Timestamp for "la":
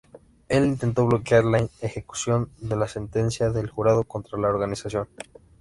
1.45-1.59, 2.75-2.87, 4.39-4.49